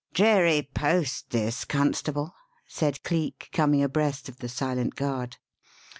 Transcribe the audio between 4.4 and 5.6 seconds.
silent guard.